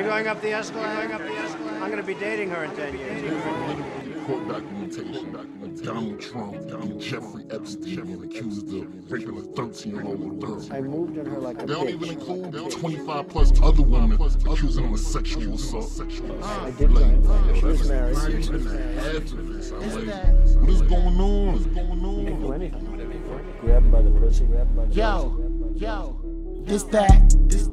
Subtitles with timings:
[0.00, 1.08] You're going up the escalator?
[1.08, 1.74] Going up the escalator?
[1.74, 4.26] I'm going to be dating her in 10 years.
[4.26, 5.84] Court documentation, documentation.
[5.84, 10.66] Donald Trump and Jeffrey Epstein being accused of raping a 13 year old girl.
[10.72, 11.90] I moved in her like a They don't bitch.
[11.90, 15.92] even include 25 plus other women accusing them of sexual assault.
[16.44, 17.54] Ah, I did join.
[17.56, 18.16] She was married.
[18.16, 19.70] Not even a this.
[19.70, 21.52] I'm what is going on?
[21.52, 22.40] What's going on?
[22.40, 23.58] Do anything.
[23.60, 27.69] Grab him by the pussy, grab him by the Yo, yo, it's that, it's that.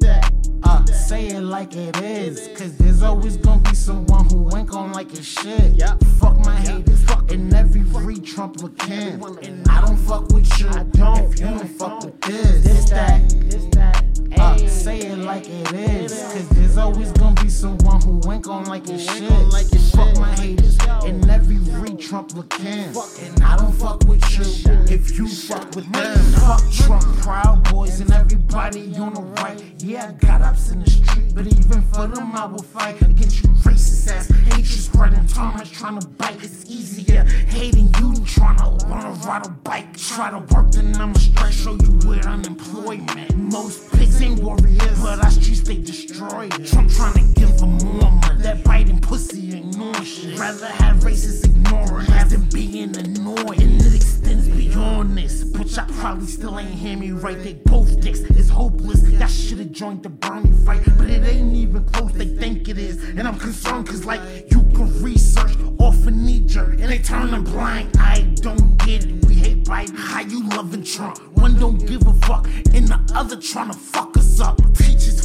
[1.08, 2.48] Say it like it is.
[2.48, 5.72] Cause there's always gonna be someone who ain't gon' like your shit.
[5.74, 5.96] Yeah.
[6.20, 7.02] Fuck my haters.
[7.30, 9.22] And every free Trump can.
[9.42, 10.68] And I don't fuck with you.
[10.68, 11.32] I don't.
[11.32, 13.22] If you don't fuck with this, it's that.
[13.32, 14.04] It's that.
[14.38, 16.12] Uh, say it like it is.
[16.12, 19.32] Cause there's always gonna be someone who ain't gon' like your shit.
[19.96, 20.76] Fuck my haters.
[21.06, 22.94] And every re Trump can.
[23.20, 24.44] And I don't fuck with you
[24.94, 26.18] if you fuck with them.
[26.32, 27.04] Fuck Trump,
[28.58, 29.62] on the right.
[29.78, 33.44] Yeah, I got ups in the street, but even for them I will fight against
[33.44, 36.42] you racist ass hatred spreading Thomas trying to bite.
[36.42, 39.96] It's easier hating you than trying to learn to ride a bike.
[39.96, 43.36] Try to work the numbers straight, show you where unemployment.
[43.36, 46.48] Most pigs ain't warriors, but our streets they destroy.
[46.66, 48.42] Trump trying to give them more money.
[48.42, 50.36] That Biden pussy ignore shit.
[50.36, 53.87] Rather have racists ignoring as than being annoyed.
[55.18, 57.42] But y'all probably still ain't hear me right.
[57.42, 58.20] They both dicks.
[58.20, 59.02] It's hopeless.
[59.08, 60.82] Y'all should've joined the Bernie fight.
[60.96, 62.12] But it ain't even close.
[62.12, 63.02] They think it is.
[63.02, 66.78] And I'm concerned cause like you can research off a knee jerk.
[66.80, 69.24] And they turn a blind I Don't get it.
[69.26, 69.96] We hate Biden.
[69.96, 71.18] How you loving Trump?
[71.36, 72.46] One don't give a fuck.
[72.72, 74.60] And the other trying to fuck us up.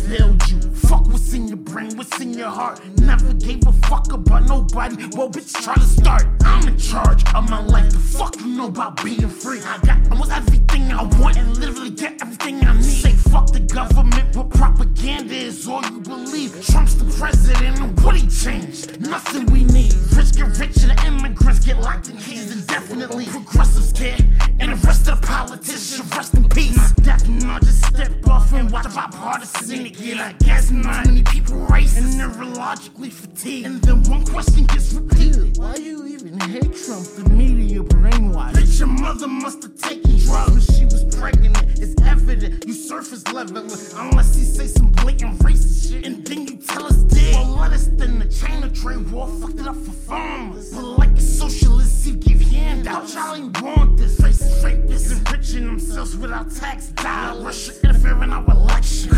[0.08, 0.60] Failed you.
[0.62, 2.82] Fuck what's in your brain, what's in your heart.
[3.00, 4.96] Never gave a fuck about nobody.
[5.16, 6.26] Well, bitch, try to start.
[6.44, 7.92] I'm in charge of my life.
[7.92, 9.62] The fuck you know about being free?
[9.62, 12.84] I got almost everything I want and literally get everything I need.
[12.84, 16.52] Say fuck the government, but propaganda is all you believe.
[16.66, 19.00] Trump's the president, and what he changed?
[19.02, 19.94] Nothing we need.
[20.16, 23.26] Rich get richer, immigrants get locked in cages indefinitely.
[23.26, 24.18] Progressives care,
[29.04, 30.40] and watch bipartisan it get.
[30.40, 33.66] Guess not many people race and neurologically fatigued.
[33.66, 37.06] And then one question gets repeated: Why you even hate Trump?
[37.16, 38.54] The media brainwashed.
[38.56, 41.58] Bitch, your mother must have taken drugs when she was pregnant.
[41.80, 46.58] It's evident you surface level unless he say some blatant racist shit, and then you
[46.58, 47.36] tell us dead.
[47.36, 50.74] Well, let us then the China trade war fucked it up for farmers.
[50.74, 53.16] But like a socialist, he give handouts.
[53.16, 53.83] Y'all ain't want
[56.24, 57.80] without tax dollars.
[57.84, 59.13] Interfering our election.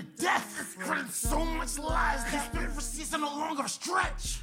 [0.00, 2.24] A death, spreading so much lies.
[2.30, 4.39] Conspiracies are no longer a stretch.